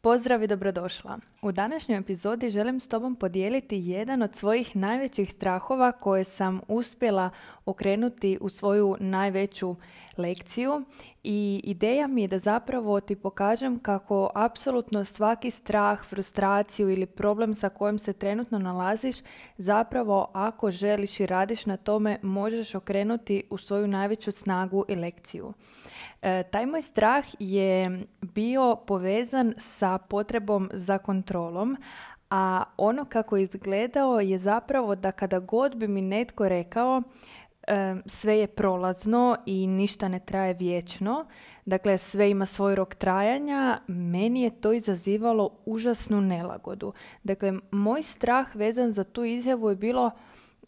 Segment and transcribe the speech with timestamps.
[0.00, 1.18] Pozdrav i dobrodošla.
[1.42, 7.30] U današnjoj epizodi želim s tobom podijeliti jedan od svojih najvećih strahova koje sam uspjela
[7.64, 9.76] okrenuti u svoju najveću
[10.16, 10.84] lekciju
[11.24, 17.54] i ideja mi je da zapravo ti pokažem kako apsolutno svaki strah, frustraciju ili problem
[17.54, 19.16] sa kojim se trenutno nalaziš
[19.56, 25.52] zapravo ako želiš i radiš na tome možeš okrenuti u svoju najveću snagu i lekciju.
[26.22, 31.76] E, taj moj strah je bio povezan sa potrebom za kontrolom,
[32.30, 37.02] a ono kako je izgledao je zapravo da kada god bi mi netko rekao
[38.06, 41.26] sve je prolazno i ništa ne traje vječno,
[41.64, 46.92] dakle sve ima svoj rok trajanja, meni je to izazivalo užasnu nelagodu.
[47.22, 50.10] Dakle, moj strah vezan za tu izjavu je bilo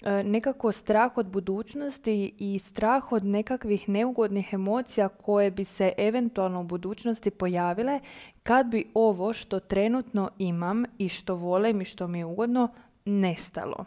[0.03, 6.61] E, nekako strah od budućnosti i strah od nekakvih neugodnih emocija koje bi se eventualno
[6.61, 8.01] u budućnosti pojavile
[8.43, 12.69] kad bi ovo što trenutno imam i što volim i što mi je ugodno
[13.05, 13.85] nestalo.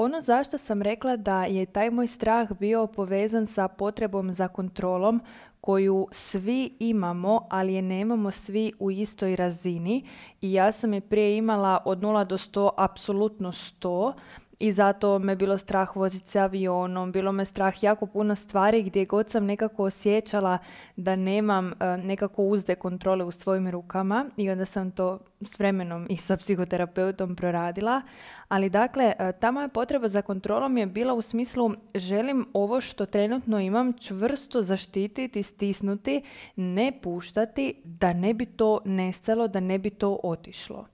[0.00, 5.20] Ono zašto sam rekla da je taj moj strah bio povezan sa potrebom za kontrolom
[5.60, 10.04] koju svi imamo, ali je nemamo svi u istoj razini
[10.40, 14.12] i ja sam je prije imala od 0 do 100, apsolutno 100,
[14.58, 19.04] i zato me bilo strah voziti se avionom, bilo me strah jako puno stvari gdje
[19.04, 20.58] god sam nekako osjećala
[20.96, 26.06] da nemam e, nekako uzde kontrole u svojim rukama i onda sam to s vremenom
[26.10, 28.02] i sa psihoterapeutom proradila.
[28.48, 33.06] Ali dakle, e, ta moja potreba za kontrolom je bila u smislu želim ovo što
[33.06, 36.22] trenutno imam čvrsto zaštititi, stisnuti,
[36.56, 40.86] ne puštati da ne bi to nestalo, da ne bi to otišlo.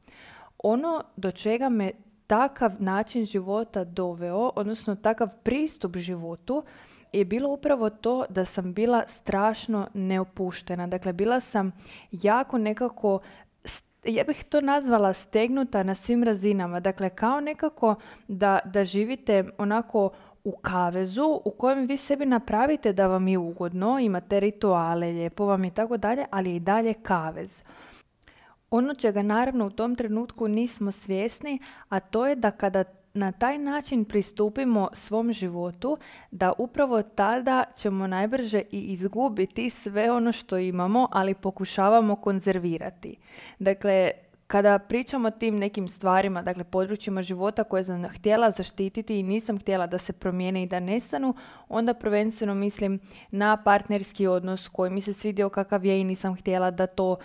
[0.59, 1.93] Ono do čega me
[2.27, 6.65] takav način života doveo, odnosno takav pristup životu,
[7.13, 10.87] je bilo upravo to da sam bila strašno neopuštena.
[10.87, 11.73] Dakle, bila sam
[12.11, 13.21] jako nekako
[14.05, 16.81] ja bih to nazvala stegnuta na svim razinama.
[16.81, 17.95] Dakle, kao nekako
[18.29, 20.11] da, da živite onako
[20.45, 25.65] u kavezu u kojem vi sebi napravite da vam je ugodno, imate rituale, lijepo vam
[25.65, 27.63] i tako dalje, ali i dalje kavez.
[28.77, 31.59] Ono čega naravno u tom trenutku nismo svjesni,
[31.89, 35.99] a to je da kada na taj način pristupimo svom životu,
[36.31, 43.17] da upravo tada ćemo najbrže i izgubiti sve ono što imamo, ali pokušavamo konzervirati.
[43.59, 44.11] Dakle,
[44.47, 49.59] kada pričamo o tim nekim stvarima, dakle područjima života koje sam htjela zaštititi i nisam
[49.59, 51.35] htjela da se promijene i da nestanu,
[51.69, 56.71] onda prvenstveno mislim na partnerski odnos koji mi se svidio kakav je i nisam htjela
[56.71, 57.17] da to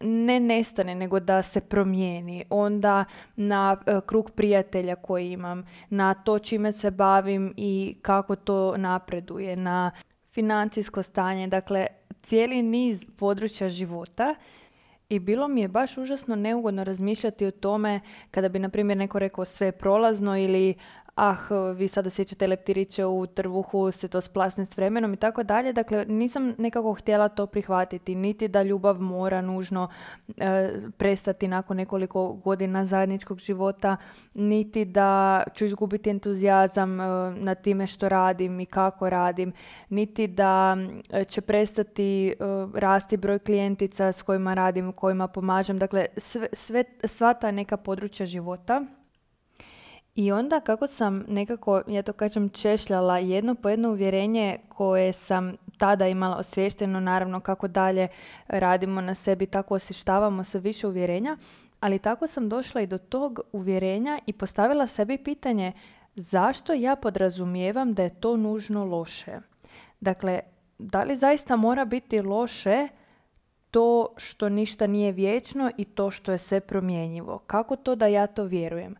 [0.00, 2.44] ne nestane, nego da se promijeni.
[2.50, 3.04] Onda
[3.36, 9.56] na e, krug prijatelja koji imam, na to čime se bavim i kako to napreduje,
[9.56, 9.90] na
[10.32, 11.86] financijsko stanje, dakle
[12.22, 14.34] cijeli niz područja života
[15.08, 19.18] i bilo mi je baš užasno neugodno razmišljati o tome kada bi, na primjer, neko
[19.18, 20.74] rekao sve prolazno ili
[21.16, 21.36] ah,
[21.76, 25.72] vi sad osjećate leptiriće u trbuhu, se to splasne s vremenom i tako dalje.
[25.72, 29.88] Dakle, nisam nekako htjela to prihvatiti, niti da ljubav mora nužno
[30.36, 33.96] e, prestati nakon nekoliko godina zajedničkog života,
[34.34, 39.52] niti da ću izgubiti entuzijazam e, na time što radim i kako radim,
[39.88, 40.76] niti da
[41.10, 42.34] e, će prestati
[42.74, 45.78] rasti broj klijentica s kojima radim, kojima pomažem.
[45.78, 48.82] Dakle, sve, sve, sva ta neka područja života
[50.16, 55.56] i onda kako sam nekako, ja to kažem, češljala jedno po jedno uvjerenje koje sam
[55.78, 58.08] tada imala osvješteno, naravno kako dalje
[58.48, 61.36] radimo na sebi, tako osještavamo se više uvjerenja,
[61.80, 65.72] ali tako sam došla i do tog uvjerenja i postavila sebi pitanje
[66.14, 69.40] zašto ja podrazumijevam da je to nužno loše.
[70.00, 70.40] Dakle,
[70.78, 72.88] da li zaista mora biti loše
[73.70, 77.38] to što ništa nije vječno i to što je sve promjenjivo?
[77.38, 78.94] Kako to da ja to vjerujem?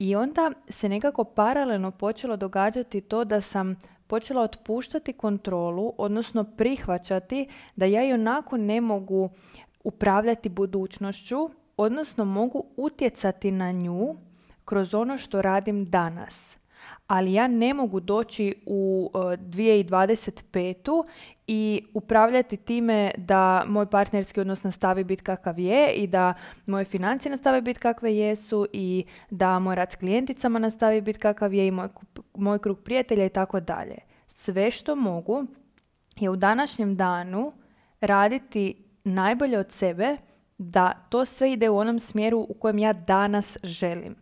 [0.00, 7.48] I onda se nekako paralelno počelo događati to da sam počela otpuštati kontrolu, odnosno prihvaćati
[7.76, 9.30] da ja i onako ne mogu
[9.84, 14.16] upravljati budućnošću, odnosno mogu utjecati na nju
[14.64, 16.56] kroz ono što radim danas
[17.10, 21.04] ali ja ne mogu doći u 2025.
[21.04, 21.08] E,
[21.46, 26.34] i upravljati time da moj partnerski odnos nastavi biti kakav je i da
[26.66, 31.54] moje financije nastave biti kakve jesu i da moj rad s klijenticama nastavi biti kakav
[31.54, 31.88] je i moj,
[32.34, 33.96] moj krug prijatelja i tako dalje.
[34.28, 35.44] Sve što mogu
[36.16, 37.52] je u današnjem danu
[38.00, 40.16] raditi najbolje od sebe
[40.58, 44.16] da to sve ide u onom smjeru u kojem ja danas želim.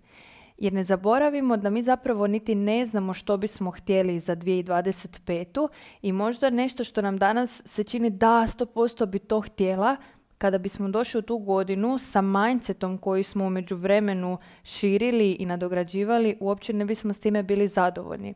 [0.58, 5.69] Jer ne zaboravimo da mi zapravo niti ne znamo što bismo htjeli za 2025.
[6.02, 9.96] I možda nešto što nam danas se čini da 100% bi to htjela,
[10.38, 16.37] kada bismo došli u tu godinu sa mindsetom koji smo u međuvremenu širili i nadograđivali,
[16.40, 18.34] uopće ne bismo s time bili zadovoljni.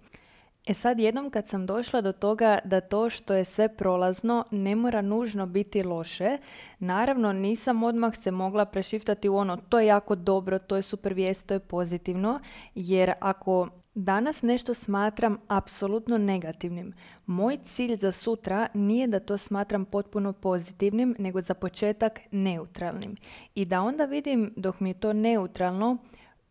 [0.66, 4.76] E sad jednom kad sam došla do toga da to što je sve prolazno ne
[4.76, 6.38] mora nužno biti loše,
[6.78, 11.14] naravno nisam odmah se mogla prešiftati u ono to je jako dobro, to je super
[11.14, 12.40] vijest, to je pozitivno,
[12.74, 16.92] jer ako danas nešto smatram apsolutno negativnim,
[17.26, 23.16] moj cilj za sutra nije da to smatram potpuno pozitivnim, nego za početak neutralnim.
[23.54, 25.96] I da onda vidim dok mi je to neutralno,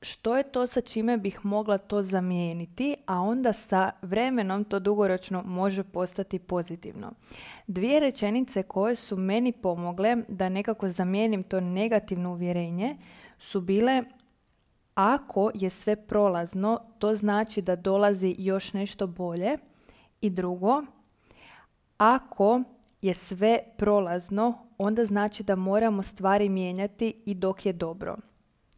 [0.02, 5.44] što je to sa čime bih mogla to zamijeniti, a onda sa vremenom to dugoročno
[5.46, 7.12] može postati pozitivno.
[7.68, 12.98] Dvije rečenice koje su meni pomogle da nekako zamijenim to negativno uvjerenje
[13.40, 14.04] su bile
[14.96, 19.58] ako je sve prolazno, to znači da dolazi još nešto bolje.
[20.22, 20.84] I drugo,
[21.98, 22.62] ako
[23.02, 28.18] je sve prolazno, onda znači da moramo stvari mijenjati i dok je dobro.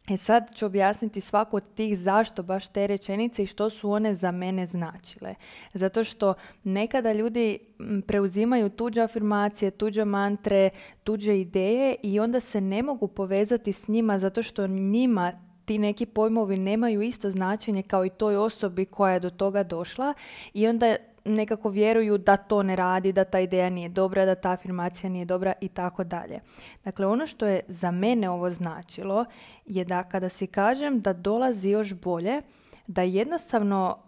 [0.08, 4.14] E sad ću objasniti svaku od tih zašto baš te rečenice i što su one
[4.14, 5.34] za mene značile.
[5.74, 6.34] Zato što
[6.64, 7.58] nekada ljudi
[8.06, 10.70] preuzimaju tuđe afirmacije, tuđe mantre,
[11.04, 15.32] tuđe ideje i onda se ne mogu povezati s njima zato što njima
[15.64, 20.14] ti neki pojmovi nemaju isto značenje kao i toj osobi koja je do toga došla
[20.54, 24.50] i onda nekako vjeruju da to ne radi, da ta ideja nije dobra, da ta
[24.50, 26.40] afirmacija nije dobra i tako dalje.
[26.84, 29.24] Dakle, ono što je za mene ovo značilo
[29.66, 32.42] je da kada si kažem da dolazi još bolje,
[32.86, 33.98] da jednostavno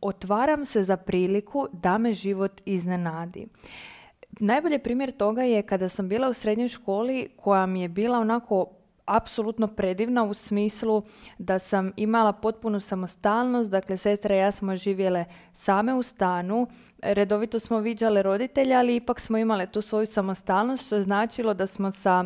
[0.00, 3.46] otvaram se za priliku da me život iznenadi.
[4.40, 8.75] Najbolji primjer toga je kada sam bila u srednjoj školi koja mi je bila onako
[9.06, 11.02] apsolutno predivna u smislu
[11.38, 16.66] da sam imala potpunu samostalnost, dakle sestra i ja smo živjele same u stanu,
[17.02, 21.66] redovito smo viđale roditelja, ali ipak smo imale tu svoju samostalnost, što je značilo da
[21.66, 22.24] smo sa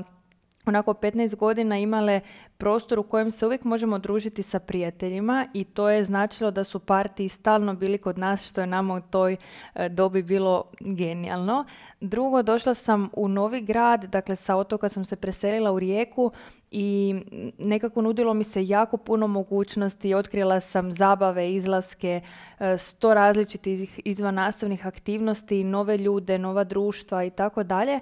[0.71, 2.21] onako 15 godina imale
[2.59, 6.79] prostor u kojem se uvijek možemo družiti sa prijateljima i to je značilo da su
[6.79, 9.37] partiji stalno bili kod nas što je nama u toj
[9.75, 11.65] e, dobi bilo genijalno.
[12.01, 16.33] Drugo, došla sam u novi grad, dakle sa otoka sam se preselila u Rijeku
[16.71, 17.15] i
[17.59, 22.21] nekako nudilo mi se jako puno mogućnosti, otkrila sam zabave, izlaske,
[22.59, 28.01] e, sto različitih izvan nastavnih aktivnosti, nove ljude, nova društva i tako dalje.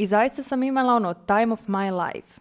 [0.00, 2.40] I zaista sam imala ono time of my life.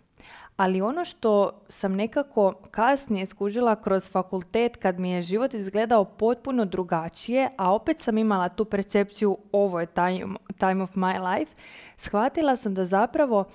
[0.58, 6.66] Ali ono što sam nekako kasnije skužila kroz fakultet kad mi je život izgledao potpuno
[6.66, 11.56] drugačije, a opet sam imala tu percepciju ovo je time, time of my life,
[11.98, 13.46] shvatila sam da zapravo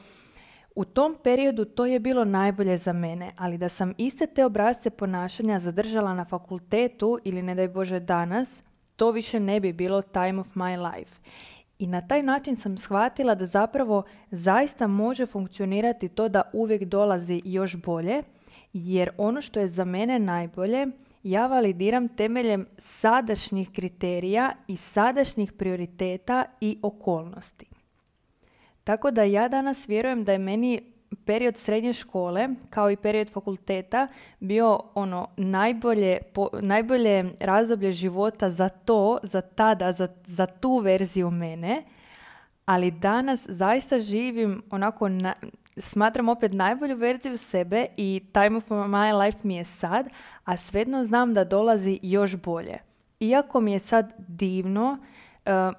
[0.75, 4.91] u tom periodu to je bilo najbolje za mene, ali da sam iste te obrazce
[4.91, 8.63] ponašanja zadržala na fakultetu ili ne daj Bože danas,
[8.97, 11.15] to više ne bi bilo time of my life.
[11.79, 17.43] I na taj način sam shvatila da zapravo zaista može funkcionirati to da uvijek dolazi
[17.45, 18.23] još bolje,
[18.73, 20.87] jer ono što je za mene najbolje,
[21.23, 27.67] ja validiram temeljem sadašnjih kriterija i sadašnjih prioriteta i okolnosti.
[28.85, 34.09] Tako da ja danas vjerujem da je meni period srednje škole kao i period fakulteta
[34.41, 36.19] bio ono najbolje,
[36.61, 41.83] najbolje razdoblje života za to, za tada, za, za tu verziju mene.
[42.67, 45.35] Ali danas zaista živim onako, na,
[45.77, 50.09] smatram opet najbolju verziju sebe i time of my life mi je sad,
[50.45, 52.79] a svejedno znam da dolazi još bolje.
[53.21, 54.99] Iako mi je sad divno,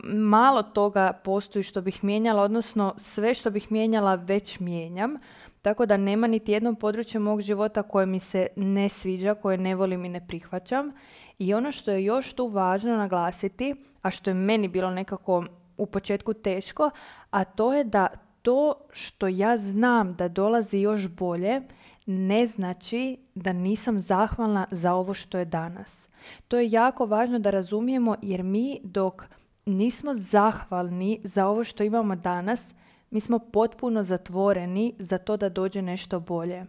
[0.03, 5.15] malo toga postoji što bih mijenjala, odnosno sve što bih mijenjala već mijenjam,
[5.61, 9.75] tako da nema niti jedno područje mog života koje mi se ne sviđa, koje ne
[9.75, 10.91] volim i ne prihvaćam.
[11.39, 15.45] I ono što je još tu važno naglasiti, a što je meni bilo nekako
[15.77, 16.89] u početku teško,
[17.29, 18.07] a to je da
[18.41, 21.61] to što ja znam da dolazi još bolje,
[22.05, 26.07] ne znači da nisam zahvalna za ovo što je danas.
[26.47, 29.25] To je jako važno da razumijemo jer mi dok
[29.65, 32.73] nismo zahvalni za ovo što imamo danas,
[33.09, 36.65] mi smo potpuno zatvoreni za to da dođe nešto bolje.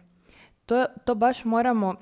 [0.65, 1.95] To, to baš moramo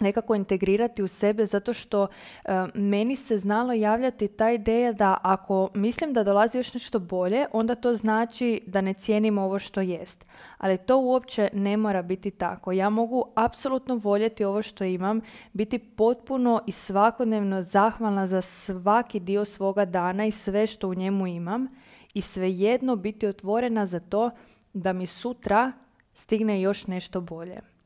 [0.00, 2.06] nekako integrirati u sebe zato što
[2.44, 7.46] e, meni se znalo javljati ta ideja da ako mislim da dolazi još nešto bolje,
[7.52, 10.24] onda to znači da ne cijenim ovo što jest.
[10.58, 12.72] Ali to uopće ne mora biti tako.
[12.72, 15.20] Ja mogu apsolutno voljeti ovo što imam,
[15.52, 21.26] biti potpuno i svakodnevno zahvalna za svaki dio svoga dana i sve što u njemu
[21.26, 21.68] imam
[22.14, 24.30] i svejedno biti otvorena za to
[24.72, 25.72] da mi sutra
[26.14, 27.77] stigne još nešto bolje.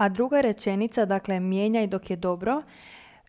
[0.00, 2.62] A druga rečenica, dakle, mijenjaj dok je dobro,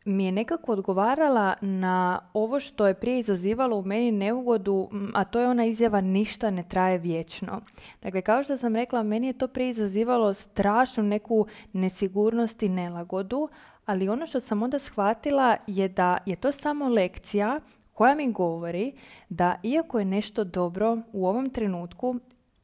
[0.05, 5.39] mi je nekako odgovarala na ovo što je prije izazivalo u meni neugodu, a to
[5.39, 7.61] je ona izjava ništa ne traje vječno.
[8.01, 13.49] Dakle, kao što sam rekla, meni je to prije izazivalo strašnu neku nesigurnost i nelagodu,
[13.85, 17.59] ali ono što sam onda shvatila je da je to samo lekcija
[17.93, 18.93] koja mi govori
[19.29, 22.15] da iako je nešto dobro u ovom trenutku,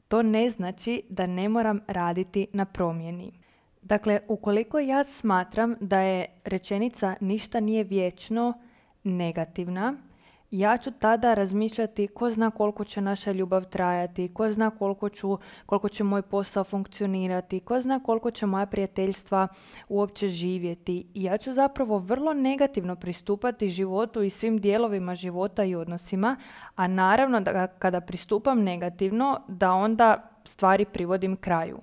[0.07, 3.46] to ne znači da ne moram raditi na promjeni.
[3.87, 8.53] Dakle, ukoliko ja smatram da je rečenica ništa nije vječno
[9.03, 9.93] negativna,
[10.51, 15.37] ja ću tada razmišljati ko zna koliko će naša ljubav trajati, ko zna koliko, ću,
[15.65, 19.47] koliko će moj posao funkcionirati, ko zna koliko će moja prijateljstva
[19.89, 21.07] uopće živjeti.
[21.13, 26.37] I ja ću zapravo vrlo negativno pristupati životu i svim dijelovima života i odnosima,
[26.75, 31.79] a naravno da kada pristupam negativno, da onda stvari privodim kraju.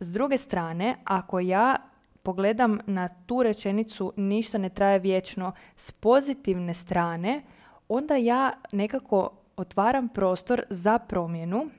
[0.00, 1.76] S druge strane, ako ja
[2.22, 7.42] pogledam na tu rečenicu ništa ne traje vječno s pozitivne strane,
[7.88, 11.70] onda ja nekako otvaram prostor za promjenu,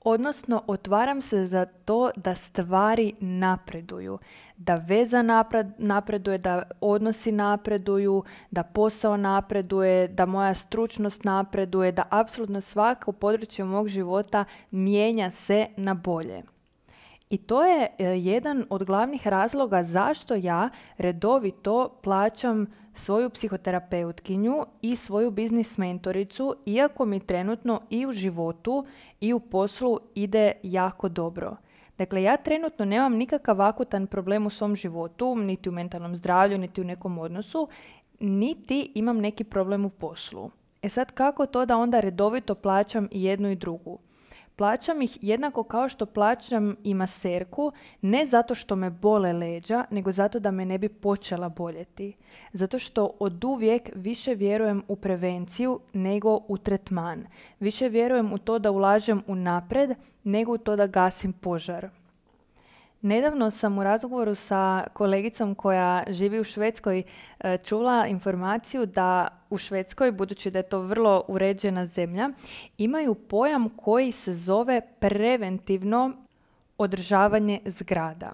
[0.00, 4.18] odnosno otvaram se za to da stvari napreduju,
[4.56, 5.22] da veza
[5.78, 13.64] napreduje, da odnosi napreduju, da posao napreduje, da moja stručnost napreduje, da apsolutno svako područje
[13.64, 16.42] mog života mijenja se na bolje.
[17.30, 20.68] I to je e, jedan od glavnih razloga zašto ja
[20.98, 28.86] redovito plaćam svoju psihoterapeutkinju i svoju biznis mentoricu, iako mi trenutno i u životu
[29.20, 31.56] i u poslu ide jako dobro.
[31.98, 36.80] Dakle, ja trenutno nemam nikakav akutan problem u svom životu, niti u mentalnom zdravlju, niti
[36.80, 37.68] u nekom odnosu,
[38.20, 40.50] niti imam neki problem u poslu.
[40.82, 43.98] E sad, kako to da onda redovito plaćam i jednu i drugu?
[44.56, 47.72] Plaćam ih jednako kao što plaćam i maserku,
[48.02, 52.16] ne zato što me bole leđa, nego zato da me ne bi počela boljeti.
[52.52, 57.26] Zato što od uvijek više vjerujem u prevenciju nego u tretman.
[57.60, 59.90] Više vjerujem u to da ulažem u napred
[60.24, 61.88] nego u to da gasim požar.
[63.02, 67.02] Nedavno sam u razgovoru sa kolegicom koja živi u Švedskoj
[67.40, 72.30] e, čula informaciju da u Švedskoj, budući da je to vrlo uređena zemlja,
[72.78, 76.12] imaju pojam koji se zove preventivno
[76.78, 78.32] održavanje zgrada.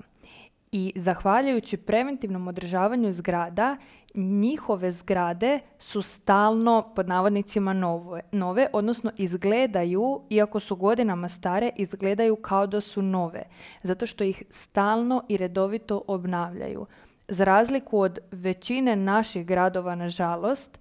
[0.73, 3.77] I zahvaljujući preventivnom održavanju zgrada,
[4.15, 12.37] njihove zgrade su stalno, pod navodnicima, nove, nove, odnosno izgledaju, iako su godinama stare, izgledaju
[12.37, 13.45] kao da su nove,
[13.83, 16.87] zato što ih stalno i redovito obnavljaju.
[17.29, 20.79] Za razliku od većine naših gradova, nažalost,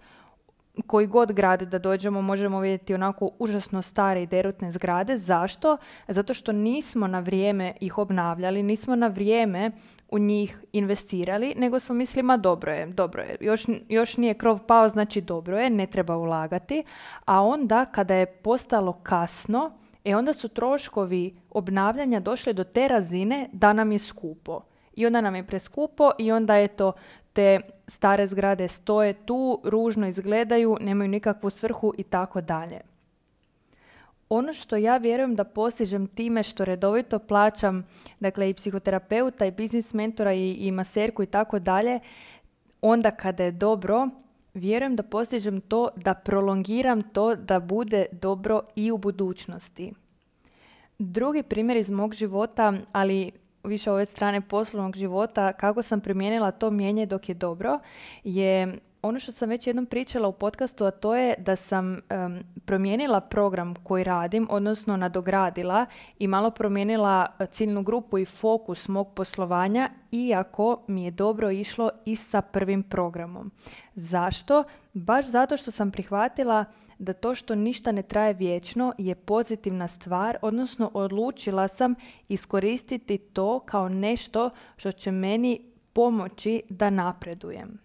[0.88, 5.18] koji god grade da dođemo možemo vidjeti onako užasno stare i derutne zgrade.
[5.18, 5.78] Zašto?
[6.08, 9.72] Zato što nismo na vrijeme ih obnavljali, nismo na vrijeme
[10.10, 14.60] u njih investirali, nego smo mislili, ma dobro je, dobro je, još, još nije krov
[14.60, 16.84] pao, znači dobro je, ne treba ulagati.
[17.26, 19.72] A onda kada je postalo kasno,
[20.04, 24.62] e onda su troškovi obnavljanja došli do te razine da nam je skupo.
[24.94, 26.94] I onda nam je preskupo i onda je to
[27.34, 32.82] te stare zgrade stoje tu, ružno izgledaju, nemaju nikakvu svrhu i tako dalje.
[34.30, 37.86] Ono što ja vjerujem da postižem time što redovito plaćam
[38.20, 42.00] dakle i psihoterapeuta i biznis mentora i, i maserku i tako dalje,
[42.82, 44.10] onda kada je dobro,
[44.54, 49.94] vjerujem da postižem to da prolongiram to da bude dobro i u budućnosti.
[51.00, 53.32] Drugi primjer iz mog života, ali
[53.64, 57.80] više ove strane poslovnog života, kako sam primijenila to mijenje dok je dobro,
[58.24, 62.00] je ono što sam već jednom pričala u podcastu, a to je da sam
[62.66, 65.86] promijenila program koji radim, odnosno nadogradila
[66.20, 71.90] i malo promijenila e, ciljnu grupu i fokus mog poslovanja, iako mi je dobro išlo
[72.06, 73.52] i sa prvim programom.
[73.96, 74.64] Zašto?
[74.94, 76.66] Baš zato što sam prihvatila
[77.02, 81.96] da to što ništa ne traje vječno je pozitivna stvar, odnosno odlučila sam
[82.30, 85.62] iskoristiti to kao nešto što će meni
[85.94, 87.80] pomoći da napredujem.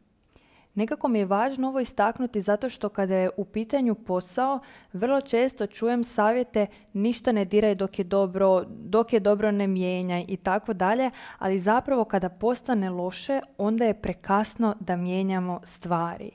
[0.74, 4.60] Nekako mi je važno ovo istaknuti zato što kada je u pitanju posao,
[4.92, 10.24] vrlo često čujem savjete ništa ne diraj dok je dobro, dok je dobro ne mijenjaj
[10.28, 16.30] i tako dalje, ali zapravo kada postane loše, onda je prekasno da mijenjamo stvari.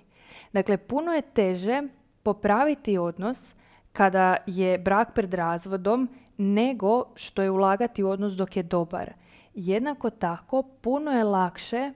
[0.54, 1.84] Dakle, puno je teže
[2.24, 3.56] popraviti odnos
[3.94, 9.14] kada je brak pred razvodom nego što je ulagati u odnos dok je dobar.
[9.54, 11.92] Jednako tako puno je lakše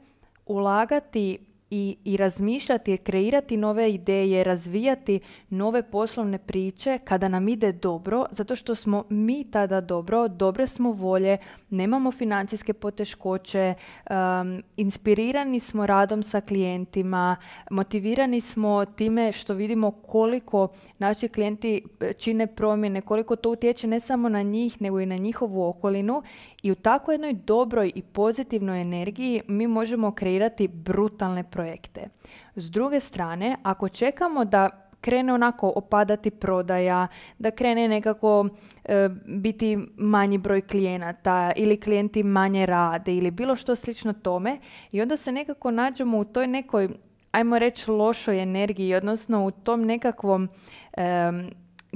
[0.46, 5.20] ulagati i, i razmišljati, kreirati nove ideje, razvijati
[5.50, 10.92] nove poslovne priče kada nam ide dobro, zato što smo mi tada dobro, dobre smo
[10.92, 11.38] volje,
[11.70, 13.74] nemamo financijske poteškoće,
[14.10, 17.36] um, inspirirani smo radom sa klijentima,
[17.72, 20.68] motivirani smo time što vidimo koliko
[20.98, 25.18] naši klijenti e, čine promjene, koliko to utječe ne samo na njih, nego i na
[25.18, 26.24] njihovu okolinu
[26.66, 32.08] i u takvoj jednoj dobroj i pozitivnoj energiji mi možemo kreirati brutalne projekte.
[32.56, 34.70] S druge strane, ako čekamo da
[35.02, 37.08] krene onako opadati prodaja,
[37.40, 38.50] da krene nekako
[38.84, 44.60] e, biti manji broj klijenata ili klijenti manje rade ili bilo što slično tome
[44.92, 46.90] i onda se nekako nađemo u toj nekoj
[47.32, 50.50] ajmo reći lošoj energiji, odnosno u tom nekakvom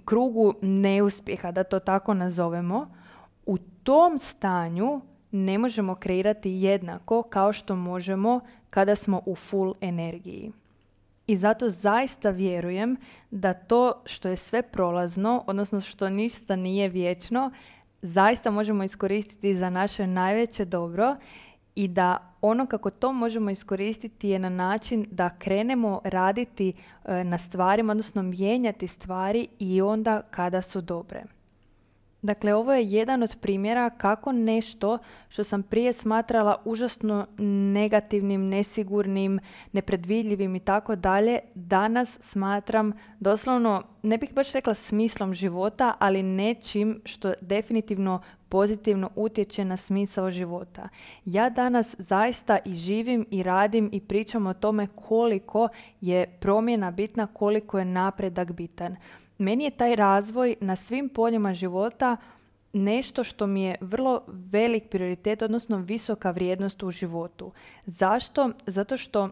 [0.06, 2.99] krugu neuspjeha, da to tako nazovemo,
[3.84, 10.52] tom stanju ne možemo kreirati jednako kao što možemo kada smo u full energiji.
[11.28, 12.98] I zato zaista vjerujem
[13.32, 17.52] da to što je sve prolazno, odnosno što ništa nije vječno,
[18.02, 21.16] zaista možemo iskoristiti za naše najveće dobro
[21.76, 26.74] i da ono kako to možemo iskoristiti je na način da krenemo raditi
[27.06, 31.24] e, na stvarima, odnosno mijenjati stvari i onda kada su dobre.
[32.22, 34.98] Dakle, ovo je jedan od primjera kako nešto
[35.30, 37.28] što sam prije smatrala užasno
[37.74, 39.40] negativnim, nesigurnim,
[39.72, 47.02] nepredvidljivim i tako dalje, danas smatram doslovno, ne bih baš rekla smislom života, ali nečim
[47.06, 50.90] što definitivno pozitivno utječe na smisao života.
[51.26, 55.68] Ja danas zaista i živim i radim i pričam o tome koliko
[56.02, 58.96] je promjena bitna, koliko je napredak bitan
[59.40, 62.18] meni je taj razvoj na svim poljima života
[62.74, 67.52] nešto što mi je vrlo velik prioritet, odnosno visoka vrijednost u životu.
[67.86, 68.52] Zašto?
[68.66, 69.30] Zato što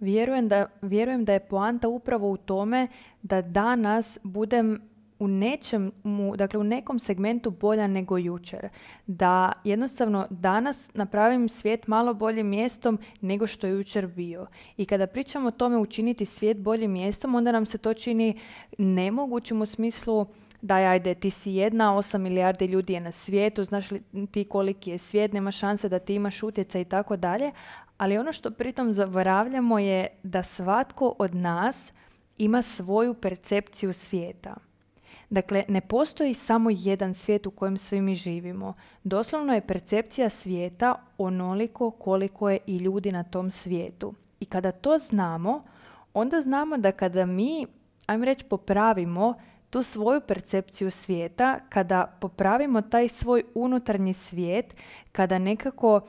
[0.00, 2.88] vjerujem da, vjerujem da je poanta upravo u tome
[3.22, 5.92] da danas budem u nečem,
[6.36, 8.68] dakle u nekom segmentu bolja nego jučer.
[9.06, 14.46] Da jednostavno danas napravim svijet malo boljim mjestom nego što je jučer bio.
[14.76, 18.38] I kada pričamo o tome učiniti svijet boljim mjestom, onda nam se to čini
[18.78, 20.26] nemogućim u smislu
[20.62, 24.90] da ajde, ti si jedna, osam milijardi ljudi je na svijetu, znaš li ti koliki
[24.90, 27.52] je svijet, nema šanse da ti imaš utjecaj i tako dalje,
[27.98, 31.92] ali ono što pritom zaboravljamo je da svatko od nas
[32.38, 34.65] ima svoju percepciju svijeta.
[35.30, 38.74] Dakle, ne postoji samo jedan svijet u kojem svi mi živimo.
[39.04, 44.14] Doslovno je percepcija svijeta onoliko koliko je i ljudi na tom svijetu.
[44.40, 45.64] I kada to znamo,
[46.14, 47.66] onda znamo da kada mi,
[48.06, 49.34] ajmo reći, popravimo
[49.70, 54.74] tu svoju percepciju svijeta, kada popravimo taj svoj unutarnji svijet,
[55.12, 56.00] kada nekako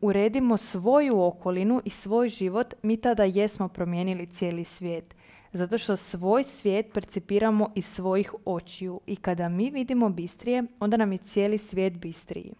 [0.00, 5.14] uredimo svoju okolinu i svoj život, mi tada jesmo promijenili cijeli svijet.
[5.52, 11.12] Zato što svoj svijet percipiramo iz svojih očiju i kada mi vidimo bistrije, onda nam
[11.12, 12.52] je cijeli svijet bistriji.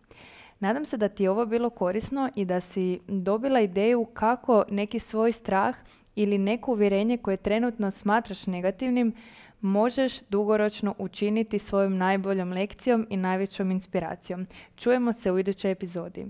[0.60, 4.98] Nadam se da ti je ovo bilo korisno i da si dobila ideju kako neki
[4.98, 5.76] svoj strah
[6.14, 9.14] ili neko uvjerenje koje trenutno smatraš negativnim
[9.60, 14.46] možeš dugoročno učiniti svojom najboljom lekcijom i najvećom inspiracijom.
[14.76, 16.26] Čujemo se u idućoj epizodi.